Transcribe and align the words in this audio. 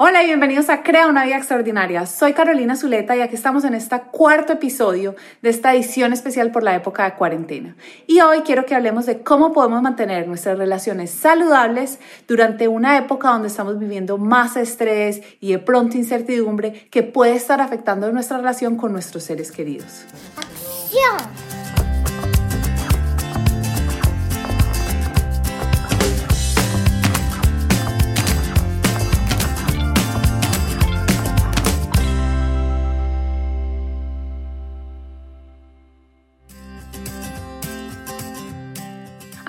Hola 0.00 0.22
y 0.22 0.26
bienvenidos 0.26 0.68
a 0.68 0.84
Crea 0.84 1.08
una 1.08 1.24
vida 1.24 1.38
extraordinaria. 1.38 2.06
Soy 2.06 2.32
Carolina 2.32 2.76
Zuleta 2.76 3.16
y 3.16 3.20
aquí 3.20 3.34
estamos 3.34 3.64
en 3.64 3.74
este 3.74 4.00
cuarto 4.12 4.52
episodio 4.52 5.16
de 5.42 5.50
esta 5.50 5.74
edición 5.74 6.12
especial 6.12 6.52
por 6.52 6.62
la 6.62 6.76
época 6.76 7.04
de 7.04 7.14
cuarentena. 7.16 7.74
Y 8.06 8.20
hoy 8.20 8.42
quiero 8.42 8.64
que 8.64 8.76
hablemos 8.76 9.06
de 9.06 9.24
cómo 9.24 9.52
podemos 9.52 9.82
mantener 9.82 10.28
nuestras 10.28 10.56
relaciones 10.56 11.10
saludables 11.10 11.98
durante 12.28 12.68
una 12.68 12.96
época 12.96 13.30
donde 13.30 13.48
estamos 13.48 13.76
viviendo 13.80 14.18
más 14.18 14.56
estrés 14.56 15.20
y 15.40 15.50
de 15.50 15.58
pronto 15.58 15.96
incertidumbre 15.96 16.86
que 16.92 17.02
puede 17.02 17.34
estar 17.34 17.60
afectando 17.60 18.12
nuestra 18.12 18.36
relación 18.36 18.76
con 18.76 18.92
nuestros 18.92 19.24
seres 19.24 19.50
queridos. 19.50 20.04
¡Acción! 20.36 21.47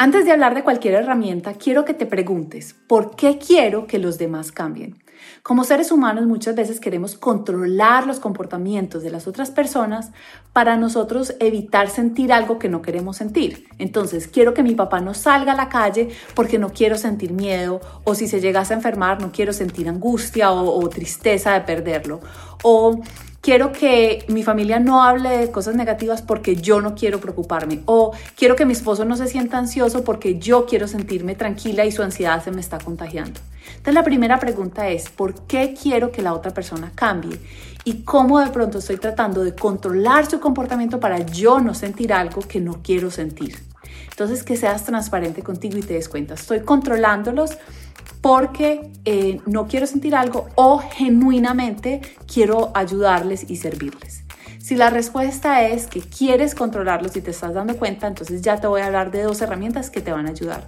Antes 0.02 0.24
de 0.24 0.32
hablar 0.32 0.56
de 0.56 0.64
cualquier 0.64 0.94
herramienta, 0.94 1.56
quiero 1.56 1.84
que 1.84 1.94
te 1.94 2.06
preguntes, 2.06 2.74
¿por 2.88 3.18
qué 3.18 3.38
quiero 3.38 3.86
que 3.86 4.00
los 4.00 4.18
demás 4.18 4.54
cambien? 4.54 5.04
Como 5.44 5.66
seres 5.66 5.92
humanos 5.92 6.26
muchas 6.26 6.56
veces 6.56 6.80
queremos 6.80 7.18
controlar 7.18 8.08
los 8.08 8.22
comportamientos 8.22 9.04
de 9.04 9.10
las 9.10 9.28
otras 9.28 9.52
personas 9.52 10.12
para 10.54 10.78
nosotros 10.78 11.36
evitar 11.42 11.90
sentir 11.90 12.32
algo 12.32 12.60
que 12.60 12.70
no 12.70 12.82
queremos 12.82 13.18
sentir. 13.18 13.68
Entonces, 13.78 14.30
quiero 14.30 14.54
que 14.54 14.64
mi 14.64 14.74
papá 14.74 15.02
no 15.02 15.14
salga 15.14 15.52
a 15.52 15.58
la 15.58 15.68
calle 15.68 16.08
porque 16.34 16.60
no 16.60 16.70
quiero 16.70 16.98
sentir 16.98 17.34
miedo 17.34 17.82
o 18.06 18.16
si 18.16 18.30
se 18.30 18.40
llegase 18.40 18.74
a 18.74 18.78
enfermar 18.78 19.22
no 19.22 19.34
quiero 19.34 19.52
sentir 19.52 19.90
angustia 19.90 20.54
o, 20.54 20.80
o 20.82 20.88
tristeza 20.88 21.52
de 21.56 21.60
perderlo. 21.60 22.22
O 22.64 23.02
quiero 23.42 23.72
que 23.72 24.26
mi 24.28 24.44
familia 24.44 24.80
no 24.80 25.04
hable 25.04 25.30
de 25.30 25.52
cosas 25.52 25.76
negativas 25.76 26.22
porque 26.22 26.56
yo 26.56 26.82
no 26.82 26.96
quiero 26.96 27.20
preocuparme 27.20 27.82
o 27.86 28.12
quiero 28.36 28.56
que 28.56 28.66
mi 28.66 28.74
esposo 28.74 29.06
no 29.06 29.16
se 29.16 29.28
sienta 29.28 29.58
ansioso 29.58 30.04
porque 30.04 30.40
yo 30.40 30.66
quiero 30.66 30.88
sentirme 30.88 31.36
tranquila 31.36 31.86
y 31.86 31.92
su 31.92 32.04
ansiedad 32.04 32.44
se 32.44 32.52
me 32.52 32.62
está 32.62 32.78
contagiando. 32.80 33.40
Entonces 33.70 33.94
la 33.94 34.04
primera 34.04 34.40
pregunta 34.40 34.90
es, 34.90 35.10
¿por 35.10 35.34
qué 35.46 35.76
quiero 35.80 36.12
que 36.12 36.22
la 36.22 36.34
otra 36.34 36.54
persona 36.54 36.92
cambie? 36.96 37.40
Y 37.86 38.04
cómo 38.04 38.40
de 38.40 38.50
pronto 38.50 38.80
estoy 38.80 38.98
tratando 38.98 39.44
de 39.44 39.56
controlar 39.56 40.30
su 40.30 40.40
comportamiento 40.40 41.00
para 41.00 41.20
yo 41.20 41.60
no 41.60 41.74
sentir 41.74 42.12
algo 42.12 42.42
que 42.42 42.60
no 42.60 42.82
quiero 42.84 43.10
sentir. 43.10 43.56
Entonces 44.10 44.44
que 44.44 44.58
seas 44.58 44.84
transparente 44.84 45.42
contigo 45.42 45.78
y 45.78 45.82
te 45.82 45.94
des 45.94 46.10
cuenta, 46.10 46.36
estoy 46.36 46.62
controlándolos 46.62 47.58
porque 48.22 48.92
eh, 49.06 49.40
no 49.46 49.68
quiero 49.68 49.88
sentir 49.88 50.16
algo 50.16 50.48
o 50.56 50.80
genuinamente 50.80 52.02
quiero 52.32 52.72
ayudarles 52.76 53.50
y 53.50 53.58
servirles. 53.58 54.24
Si 54.60 54.76
la 54.76 54.90
respuesta 54.90 55.64
es 55.64 55.88
que 55.88 56.02
quieres 56.02 56.54
controlarlos 56.54 57.16
y 57.16 57.22
te 57.22 57.32
estás 57.32 57.54
dando 57.54 57.78
cuenta, 57.78 58.08
entonces 58.08 58.42
ya 58.42 58.60
te 58.60 58.68
voy 58.68 58.82
a 58.82 58.88
hablar 58.88 59.10
de 59.10 59.24
dos 59.24 59.42
herramientas 59.42 59.90
que 59.90 60.02
te 60.02 60.12
van 60.12 60.28
a 60.28 60.32
ayudar. 60.32 60.68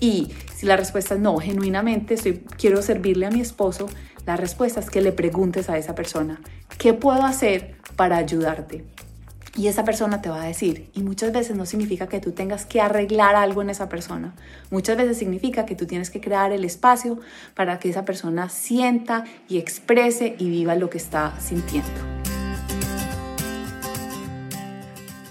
Y 0.00 0.32
si 0.54 0.64
la 0.64 0.76
respuesta 0.76 1.14
es 1.16 1.20
no, 1.20 1.36
genuinamente 1.38 2.16
quiero 2.56 2.82
servirle 2.82 3.26
a 3.26 3.30
mi 3.30 3.40
esposo, 3.40 3.88
la 4.26 4.36
respuesta 4.36 4.80
es 4.80 4.88
que 4.88 5.00
le 5.00 5.12
preguntes 5.12 5.68
a 5.68 5.76
esa 5.76 5.94
persona, 5.94 6.40
¿qué 6.78 6.94
puedo 6.94 7.24
hacer 7.24 7.76
para 7.96 8.16
ayudarte? 8.16 8.84
Y 9.54 9.66
esa 9.66 9.84
persona 9.84 10.22
te 10.22 10.30
va 10.30 10.42
a 10.42 10.46
decir, 10.46 10.90
y 10.94 11.02
muchas 11.02 11.30
veces 11.30 11.56
no 11.56 11.66
significa 11.66 12.06
que 12.06 12.20
tú 12.20 12.32
tengas 12.32 12.64
que 12.64 12.80
arreglar 12.80 13.36
algo 13.36 13.60
en 13.60 13.68
esa 13.68 13.90
persona, 13.90 14.32
muchas 14.70 14.96
veces 14.96 15.18
significa 15.18 15.66
que 15.66 15.76
tú 15.76 15.84
tienes 15.86 16.08
que 16.08 16.22
crear 16.22 16.52
el 16.52 16.64
espacio 16.64 17.20
para 17.54 17.78
que 17.78 17.90
esa 17.90 18.06
persona 18.06 18.48
sienta 18.48 19.24
y 19.48 19.58
exprese 19.58 20.36
y 20.38 20.48
viva 20.48 20.74
lo 20.74 20.88
que 20.88 20.96
está 20.96 21.38
sintiendo. 21.38 21.90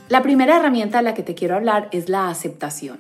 La 0.07 0.21
primera 0.21 0.57
herramienta 0.57 0.99
de 0.99 1.03
la 1.03 1.13
que 1.15 1.23
te 1.23 1.33
quiero 1.33 1.55
hablar 1.55 1.87
es 1.91 2.07
la 2.07 2.29
aceptación. 2.29 2.99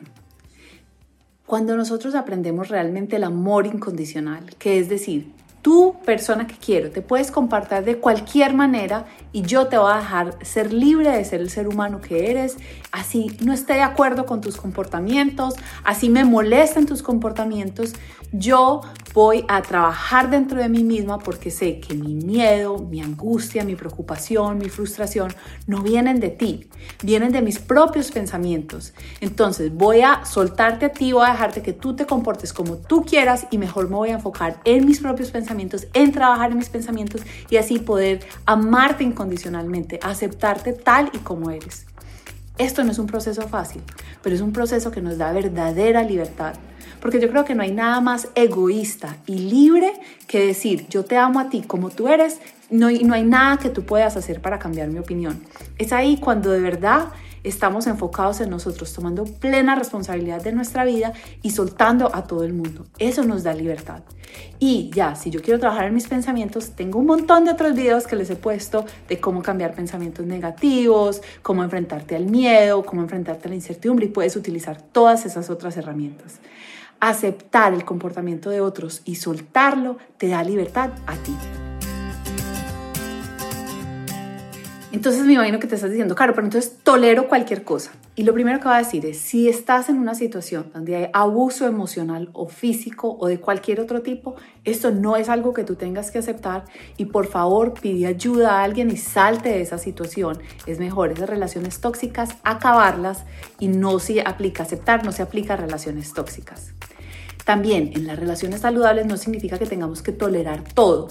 Cuando 1.45 1.75
nosotros 1.75 2.15
aprendemos 2.15 2.69
realmente 2.69 3.17
el 3.17 3.25
amor 3.25 3.67
incondicional, 3.67 4.55
que 4.57 4.79
es 4.79 4.89
decir, 4.89 5.33
tú, 5.61 5.95
persona 6.05 6.47
que 6.47 6.55
quiero, 6.55 6.89
te 6.89 7.01
puedes 7.01 7.31
compartir 7.31 7.83
de 7.83 7.97
cualquier 7.97 8.53
manera 8.53 9.05
y 9.31 9.43
yo 9.43 9.67
te 9.67 9.77
voy 9.77 9.91
a 9.93 9.97
dejar 9.97 10.37
ser 10.43 10.73
libre 10.73 11.11
de 11.11 11.23
ser 11.23 11.41
el 11.41 11.49
ser 11.49 11.67
humano 11.67 12.01
que 12.01 12.31
eres, 12.31 12.57
así 12.91 13.37
no 13.41 13.53
esté 13.53 13.73
de 13.73 13.81
acuerdo 13.81 14.25
con 14.25 14.41
tus 14.41 14.57
comportamientos, 14.57 15.55
así 15.83 16.09
me 16.09 16.23
molesten 16.25 16.85
tus 16.85 17.03
comportamientos, 17.03 17.93
yo 18.31 18.81
voy 19.13 19.43
a 19.47 19.61
trabajar 19.61 20.29
dentro 20.29 20.59
de 20.59 20.69
mí 20.69 20.83
misma 20.83 21.19
porque 21.19 21.51
sé 21.51 21.79
que 21.79 21.93
mi 21.93 22.13
miedo, 22.13 22.79
mi 22.79 23.01
angustia, 23.01 23.63
mi 23.63 23.75
preocupación, 23.75 24.57
mi 24.57 24.69
frustración 24.69 25.33
no 25.67 25.81
vienen 25.81 26.19
de 26.19 26.29
ti, 26.29 26.69
vienen 27.03 27.31
de 27.31 27.41
mis 27.41 27.59
propios 27.59 28.11
pensamientos. 28.11 28.93
Entonces 29.19 29.73
voy 29.73 30.01
a 30.01 30.25
soltarte 30.25 30.85
a 30.85 30.91
ti, 30.91 31.11
voy 31.11 31.25
a 31.25 31.31
dejarte 31.31 31.61
que 31.61 31.73
tú 31.73 31.95
te 31.95 32.05
comportes 32.05 32.53
como 32.53 32.77
tú 32.77 33.03
quieras 33.03 33.47
y 33.51 33.57
mejor 33.57 33.89
me 33.89 33.95
voy 33.95 34.09
a 34.09 34.13
enfocar 34.13 34.61
en 34.63 34.85
mis 34.85 34.99
propios 34.99 35.31
pensamientos, 35.31 35.87
en 35.93 36.11
trabajar 36.11 36.51
en 36.51 36.57
mis 36.57 36.69
pensamientos 36.69 37.21
y 37.49 37.57
así 37.57 37.79
poder 37.79 38.25
amarte 38.45 39.03
incondicionalmente, 39.03 39.99
aceptarte 40.01 40.73
tal 40.73 41.09
y 41.13 41.17
como 41.19 41.49
eres. 41.51 41.85
Esto 42.57 42.83
no 42.83 42.91
es 42.91 42.99
un 42.99 43.07
proceso 43.07 43.47
fácil, 43.47 43.81
pero 44.21 44.35
es 44.35 44.41
un 44.41 44.53
proceso 44.53 44.91
que 44.91 45.01
nos 45.01 45.17
da 45.17 45.31
verdadera 45.31 46.03
libertad 46.03 46.53
porque 47.01 47.19
yo 47.19 47.29
creo 47.29 47.43
que 47.43 47.55
no 47.55 47.63
hay 47.63 47.71
nada 47.71 47.99
más 47.99 48.29
egoísta 48.35 49.17
y 49.25 49.39
libre 49.39 49.91
que 50.27 50.45
decir, 50.45 50.87
yo 50.87 51.03
te 51.03 51.17
amo 51.17 51.39
a 51.39 51.49
ti 51.49 51.63
como 51.65 51.89
tú 51.89 52.07
eres, 52.07 52.39
no, 52.71 52.87
hay 52.87 53.23
nada 53.23 53.57
que 53.57 53.69
tú 53.69 53.83
puedas 53.83 54.17
hacer 54.17 54.41
para 54.41 54.57
cambiar 54.57 54.87
mi 54.87 54.99
opinión. 54.99 55.41
Es 55.77 55.91
ahí 55.91 56.17
cuando 56.17 56.51
de 56.51 56.61
verdad 56.61 57.09
estamos 57.43 57.87
enfocados 57.87 58.39
en 58.39 58.49
nosotros, 58.49 58.93
tomando 58.93 59.25
plena 59.25 59.75
responsabilidad 59.75 60.41
de 60.41 60.53
nuestra 60.53 60.85
vida 60.85 61.11
y 61.41 61.51
soltando 61.51 62.15
a 62.15 62.23
todo 62.23 62.43
el 62.43 62.53
mundo. 62.53 62.85
Eso 62.97 63.23
nos 63.23 63.43
da 63.43 63.53
libertad. 63.53 64.03
Y 64.59 64.89
ya, 64.93 65.15
si 65.15 65.31
yo 65.31 65.41
quiero 65.41 65.59
trabajar 65.59 65.87
en 65.87 65.93
mis 65.93 66.07
pensamientos, 66.07 66.71
tengo 66.71 66.99
un 66.99 67.07
montón 67.07 67.45
de 67.45 67.51
otros 67.51 67.75
videos 67.75 68.07
que 68.07 68.15
les 68.15 68.29
he 68.29 68.35
puesto 68.35 68.85
de 69.09 69.19
cómo 69.19 69.41
cambiar 69.41 69.73
pensamientos 69.73 70.25
negativos, 70.25 71.21
cómo 71.41 71.63
enfrentarte 71.63 72.15
al 72.15 72.27
miedo, 72.27 72.83
cómo 72.83 73.01
enfrentarte 73.01 73.47
a 73.47 73.49
la 73.49 73.55
incertidumbre 73.55 74.05
y 74.05 74.09
puedes 74.09 74.35
utilizar 74.35 74.81
todas 74.81 75.25
esas 75.25 75.49
otras 75.49 75.75
herramientas 75.77 76.39
aceptar 77.01 77.73
el 77.73 77.83
comportamiento 77.83 78.51
de 78.51 78.61
otros 78.61 79.01
y 79.05 79.15
soltarlo 79.15 79.97
te 80.17 80.27
da 80.27 80.43
libertad 80.43 80.91
a 81.07 81.15
ti. 81.15 81.35
Entonces 84.93 85.23
me 85.23 85.33
imagino 85.33 85.57
que 85.59 85.67
te 85.67 85.75
estás 85.75 85.89
diciendo, 85.89 86.15
claro, 86.15 86.33
pero 86.33 86.45
entonces 86.45 86.77
tolero 86.83 87.29
cualquier 87.29 87.63
cosa. 87.63 87.91
Y 88.13 88.23
lo 88.23 88.33
primero 88.33 88.59
que 88.59 88.65
voy 88.65 88.75
a 88.75 88.79
decir 88.79 89.05
es, 89.05 89.19
si 89.19 89.47
estás 89.47 89.87
en 89.87 89.97
una 89.97 90.15
situación 90.15 90.69
donde 90.73 90.97
hay 90.97 91.07
abuso 91.13 91.65
emocional 91.65 92.29
o 92.33 92.49
físico 92.49 93.15
o 93.17 93.27
de 93.27 93.39
cualquier 93.39 93.79
otro 93.79 94.01
tipo, 94.01 94.35
esto 94.65 94.91
no 94.91 95.15
es 95.15 95.29
algo 95.29 95.53
que 95.53 95.63
tú 95.63 95.75
tengas 95.75 96.11
que 96.11 96.19
aceptar 96.19 96.65
y 96.97 97.05
por 97.05 97.27
favor 97.27 97.73
pide 97.73 98.05
ayuda 98.05 98.59
a 98.59 98.63
alguien 98.63 98.91
y 98.91 98.97
salte 98.97 99.47
de 99.47 99.61
esa 99.61 99.77
situación. 99.77 100.39
Es 100.65 100.77
mejor 100.77 101.13
esas 101.13 101.29
relaciones 101.29 101.79
tóxicas 101.79 102.35
acabarlas 102.43 103.23
y 103.59 103.69
no 103.69 103.97
se 103.99 104.21
aplica 104.21 104.63
aceptar, 104.63 105.05
no 105.05 105.13
se 105.13 105.21
aplica 105.21 105.53
a 105.53 105.57
relaciones 105.57 106.13
tóxicas. 106.13 106.73
También 107.45 107.91
en 107.95 108.07
las 108.07 108.19
relaciones 108.19 108.59
saludables 108.59 109.05
no 109.05 109.15
significa 109.15 109.57
que 109.57 109.65
tengamos 109.65 110.01
que 110.01 110.11
tolerar 110.11 110.63
todo. 110.73 111.07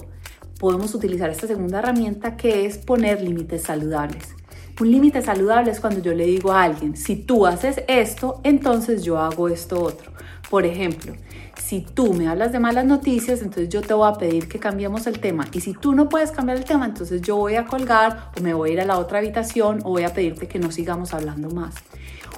Podemos 0.61 0.93
utilizar 0.93 1.31
esta 1.31 1.47
segunda 1.47 1.79
herramienta 1.79 2.37
que 2.37 2.67
es 2.67 2.77
poner 2.77 3.19
límites 3.19 3.63
saludables. 3.63 4.35
Un 4.79 4.91
límite 4.91 5.23
saludable 5.23 5.71
es 5.71 5.79
cuando 5.79 6.03
yo 6.03 6.13
le 6.13 6.27
digo 6.27 6.51
a 6.51 6.61
alguien, 6.61 6.95
si 6.95 7.15
tú 7.15 7.47
haces 7.47 7.81
esto, 7.87 8.41
entonces 8.43 9.03
yo 9.03 9.17
hago 9.17 9.49
esto 9.49 9.81
otro. 9.81 10.11
Por 10.51 10.67
ejemplo, 10.67 11.13
si 11.59 11.81
tú 11.81 12.13
me 12.13 12.27
hablas 12.27 12.51
de 12.51 12.59
malas 12.59 12.85
noticias, 12.85 13.41
entonces 13.41 13.69
yo 13.69 13.81
te 13.81 13.95
voy 13.95 14.07
a 14.07 14.13
pedir 14.19 14.47
que 14.47 14.59
cambiemos 14.59 15.07
el 15.07 15.19
tema. 15.19 15.47
Y 15.51 15.61
si 15.61 15.73
tú 15.73 15.93
no 15.93 16.09
puedes 16.09 16.29
cambiar 16.29 16.59
el 16.59 16.63
tema, 16.63 16.85
entonces 16.85 17.23
yo 17.23 17.37
voy 17.37 17.55
a 17.55 17.65
colgar 17.65 18.29
o 18.37 18.41
me 18.41 18.53
voy 18.53 18.69
a 18.69 18.73
ir 18.73 18.81
a 18.81 18.85
la 18.85 18.99
otra 18.99 19.17
habitación 19.17 19.79
o 19.83 19.89
voy 19.89 20.03
a 20.03 20.13
pedirte 20.13 20.47
que 20.47 20.59
no 20.59 20.71
sigamos 20.71 21.15
hablando 21.15 21.49
más. 21.49 21.73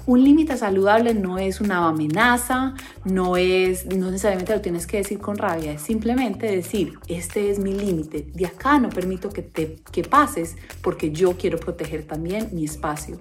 Un 0.05 0.21
límite 0.21 0.57
saludable 0.57 1.13
no 1.13 1.37
es 1.37 1.61
una 1.61 1.87
amenaza, 1.87 2.73
no 3.05 3.37
es, 3.37 3.85
no 3.85 4.09
necesariamente 4.11 4.53
lo 4.53 4.61
tienes 4.61 4.87
que 4.87 4.97
decir 4.97 5.19
con 5.19 5.37
rabia, 5.37 5.73
es 5.73 5.81
simplemente 5.81 6.47
decir, 6.47 6.93
este 7.07 7.49
es 7.49 7.59
mi 7.59 7.73
límite, 7.73 8.27
de 8.33 8.45
acá 8.45 8.79
no 8.79 8.89
permito 8.89 9.29
que, 9.29 9.41
te, 9.41 9.77
que 9.91 10.03
pases 10.03 10.55
porque 10.81 11.11
yo 11.11 11.37
quiero 11.37 11.59
proteger 11.59 12.05
también 12.05 12.49
mi 12.53 12.65
espacio. 12.65 13.19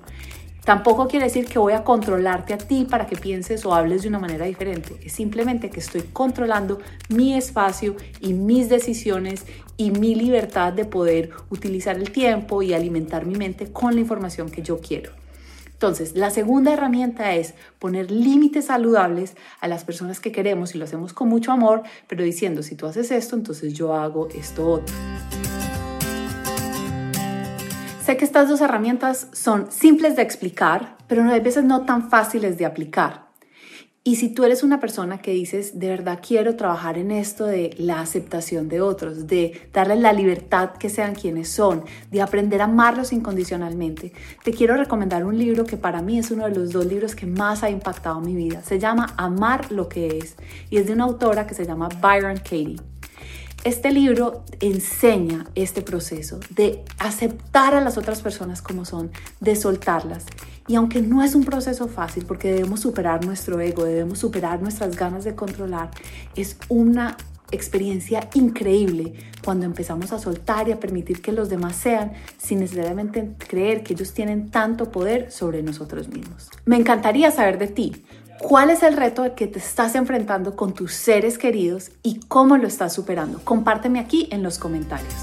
Tampoco 0.64 1.08
quiere 1.08 1.24
decir 1.24 1.46
que 1.46 1.58
voy 1.58 1.72
a 1.72 1.82
controlarte 1.82 2.54
a 2.54 2.58
ti 2.58 2.86
para 2.88 3.08
que 3.08 3.16
pienses 3.16 3.66
o 3.66 3.74
hables 3.74 4.02
de 4.02 4.08
una 4.08 4.20
manera 4.20 4.46
diferente. 4.46 4.96
Es 5.02 5.12
simplemente 5.12 5.70
que 5.70 5.80
estoy 5.80 6.02
controlando 6.12 6.78
mi 7.08 7.34
espacio 7.34 7.96
y 8.20 8.32
mis 8.32 8.68
decisiones 8.68 9.44
y 9.76 9.90
mi 9.90 10.14
libertad 10.14 10.72
de 10.72 10.84
poder 10.84 11.30
utilizar 11.50 11.96
el 11.96 12.12
tiempo 12.12 12.62
y 12.62 12.74
alimentar 12.74 13.26
mi 13.26 13.34
mente 13.34 13.72
con 13.72 13.94
la 13.94 14.00
información 14.02 14.50
que 14.50 14.62
yo 14.62 14.78
quiero. 14.78 15.21
Entonces, 15.82 16.14
la 16.14 16.30
segunda 16.30 16.72
herramienta 16.72 17.34
es 17.34 17.54
poner 17.80 18.08
límites 18.08 18.66
saludables 18.66 19.34
a 19.58 19.66
las 19.66 19.82
personas 19.82 20.20
que 20.20 20.30
queremos 20.30 20.76
y 20.76 20.78
lo 20.78 20.84
hacemos 20.84 21.12
con 21.12 21.28
mucho 21.28 21.50
amor, 21.50 21.82
pero 22.06 22.22
diciendo, 22.22 22.62
si 22.62 22.76
tú 22.76 22.86
haces 22.86 23.10
esto, 23.10 23.34
entonces 23.34 23.74
yo 23.74 23.92
hago 23.92 24.28
esto 24.32 24.64
otro. 24.64 24.94
Sé 28.06 28.16
que 28.16 28.24
estas 28.24 28.48
dos 28.48 28.60
herramientas 28.60 29.26
son 29.32 29.72
simples 29.72 30.14
de 30.14 30.22
explicar, 30.22 30.96
pero 31.08 31.24
a 31.24 31.38
veces 31.40 31.64
no 31.64 31.84
tan 31.84 32.10
fáciles 32.10 32.56
de 32.58 32.64
aplicar. 32.64 33.31
Y 34.04 34.16
si 34.16 34.30
tú 34.30 34.42
eres 34.42 34.64
una 34.64 34.80
persona 34.80 35.18
que 35.18 35.30
dices, 35.30 35.78
de 35.78 35.88
verdad 35.88 36.18
quiero 36.26 36.56
trabajar 36.56 36.98
en 36.98 37.12
esto 37.12 37.44
de 37.46 37.72
la 37.78 38.00
aceptación 38.00 38.68
de 38.68 38.80
otros, 38.80 39.28
de 39.28 39.68
darles 39.72 40.00
la 40.00 40.12
libertad 40.12 40.72
que 40.72 40.88
sean 40.88 41.14
quienes 41.14 41.48
son, 41.50 41.84
de 42.10 42.20
aprender 42.20 42.62
a 42.62 42.64
amarlos 42.64 43.12
incondicionalmente, 43.12 44.12
te 44.42 44.52
quiero 44.52 44.76
recomendar 44.76 45.24
un 45.24 45.38
libro 45.38 45.64
que 45.64 45.76
para 45.76 46.02
mí 46.02 46.18
es 46.18 46.32
uno 46.32 46.46
de 46.48 46.54
los 46.56 46.72
dos 46.72 46.84
libros 46.84 47.14
que 47.14 47.26
más 47.26 47.62
ha 47.62 47.70
impactado 47.70 48.20
mi 48.20 48.34
vida. 48.34 48.60
Se 48.64 48.80
llama 48.80 49.14
Amar 49.16 49.70
lo 49.70 49.88
que 49.88 50.18
es 50.18 50.34
y 50.68 50.78
es 50.78 50.86
de 50.88 50.94
una 50.94 51.04
autora 51.04 51.46
que 51.46 51.54
se 51.54 51.64
llama 51.64 51.88
Byron 52.00 52.38
Katie. 52.38 52.80
Este 53.62 53.92
libro 53.92 54.42
enseña 54.58 55.46
este 55.54 55.80
proceso 55.82 56.40
de 56.50 56.84
aceptar 56.98 57.76
a 57.76 57.80
las 57.80 57.96
otras 57.96 58.20
personas 58.20 58.62
como 58.62 58.84
son, 58.84 59.12
de 59.38 59.54
soltarlas. 59.54 60.26
Y 60.68 60.76
aunque 60.76 61.02
no 61.02 61.22
es 61.22 61.34
un 61.34 61.44
proceso 61.44 61.88
fácil, 61.88 62.24
porque 62.24 62.52
debemos 62.52 62.80
superar 62.80 63.24
nuestro 63.24 63.60
ego, 63.60 63.84
debemos 63.84 64.18
superar 64.18 64.62
nuestras 64.62 64.96
ganas 64.96 65.24
de 65.24 65.34
controlar, 65.34 65.90
es 66.36 66.56
una 66.68 67.16
experiencia 67.50 68.28
increíble 68.34 69.12
cuando 69.44 69.66
empezamos 69.66 70.12
a 70.12 70.18
soltar 70.18 70.68
y 70.68 70.72
a 70.72 70.80
permitir 70.80 71.20
que 71.20 71.32
los 71.32 71.48
demás 71.48 71.76
sean 71.76 72.12
sin 72.38 72.60
necesariamente 72.60 73.34
creer 73.38 73.82
que 73.82 73.92
ellos 73.92 74.14
tienen 74.14 74.50
tanto 74.50 74.90
poder 74.90 75.30
sobre 75.30 75.62
nosotros 75.62 76.08
mismos. 76.08 76.50
Me 76.64 76.76
encantaría 76.76 77.30
saber 77.30 77.58
de 77.58 77.68
ti. 77.68 78.04
¿Cuál 78.40 78.70
es 78.70 78.82
el 78.82 78.96
reto 78.96 79.34
que 79.36 79.46
te 79.46 79.58
estás 79.58 79.94
enfrentando 79.94 80.56
con 80.56 80.74
tus 80.74 80.94
seres 80.94 81.38
queridos 81.38 81.92
y 82.02 82.18
cómo 82.26 82.56
lo 82.56 82.66
estás 82.66 82.92
superando? 82.92 83.40
Compárteme 83.44 84.00
aquí 84.00 84.28
en 84.32 84.42
los 84.42 84.58
comentarios. 84.58 85.14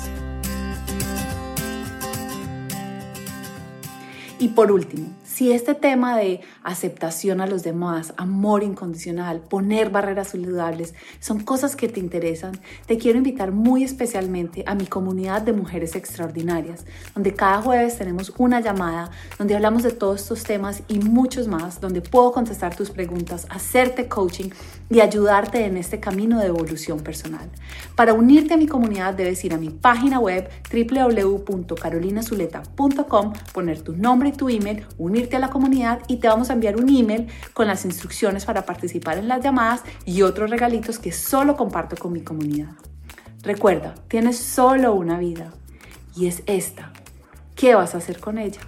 Y 4.39 4.49
por 4.49 4.71
último, 4.71 5.07
si 5.39 5.51
este 5.53 5.73
tema 5.73 6.17
de 6.17 6.41
aceptación 6.63 7.39
a 7.39 7.47
los 7.47 7.63
demás, 7.63 8.13
amor 8.17 8.61
incondicional, 8.61 9.39
poner 9.39 9.89
barreras 9.89 10.27
saludables, 10.27 10.93
son 11.21 11.39
cosas 11.39 11.77
que 11.77 11.87
te 11.87 12.01
interesan, 12.01 12.59
te 12.87 12.97
quiero 12.97 13.19
invitar 13.19 13.53
muy 13.53 13.85
especialmente 13.85 14.65
a 14.67 14.75
mi 14.75 14.85
comunidad 14.85 15.41
de 15.41 15.53
mujeres 15.53 15.95
extraordinarias, 15.95 16.83
donde 17.13 17.35
cada 17.35 17.61
jueves 17.61 17.97
tenemos 17.97 18.33
una 18.37 18.59
llamada 18.59 19.11
donde 19.37 19.55
hablamos 19.55 19.83
de 19.83 19.91
todos 19.91 20.23
estos 20.23 20.43
temas 20.43 20.83
y 20.89 20.99
muchos 20.99 21.47
más, 21.47 21.79
donde 21.79 22.01
puedo 22.01 22.33
contestar 22.33 22.75
tus 22.75 22.89
preguntas, 22.89 23.47
hacerte 23.49 24.09
coaching 24.09 24.49
y 24.89 24.99
ayudarte 24.99 25.63
en 25.63 25.77
este 25.77 26.01
camino 26.01 26.39
de 26.39 26.47
evolución 26.47 26.99
personal. 26.99 27.49
Para 27.95 28.13
unirte 28.13 28.55
a 28.55 28.57
mi 28.57 28.67
comunidad 28.67 29.13
debes 29.13 29.45
ir 29.45 29.53
a 29.53 29.57
mi 29.57 29.69
página 29.69 30.19
web 30.19 30.49
www.carolinazuleta.com, 30.69 33.33
poner 33.53 33.81
tu 33.81 33.95
nombre 33.95 34.27
y 34.29 34.33
tu 34.33 34.49
email, 34.49 34.85
a 35.35 35.39
la 35.39 35.49
comunidad 35.49 35.99
y 36.07 36.17
te 36.17 36.27
vamos 36.27 36.49
a 36.49 36.53
enviar 36.53 36.77
un 36.77 36.89
email 36.89 37.27
con 37.53 37.67
las 37.67 37.85
instrucciones 37.85 38.45
para 38.45 38.65
participar 38.65 39.17
en 39.17 39.27
las 39.27 39.43
llamadas 39.43 39.83
y 40.05 40.21
otros 40.21 40.49
regalitos 40.49 40.99
que 40.99 41.11
solo 41.11 41.55
comparto 41.55 41.95
con 41.95 42.13
mi 42.13 42.21
comunidad. 42.21 42.71
Recuerda, 43.41 43.95
tienes 44.07 44.37
solo 44.37 44.93
una 44.93 45.17
vida 45.17 45.51
y 46.15 46.27
es 46.27 46.43
esta. 46.45 46.91
¿Qué 47.55 47.75
vas 47.75 47.95
a 47.95 47.99
hacer 47.99 48.19
con 48.19 48.37
ella? 48.37 48.61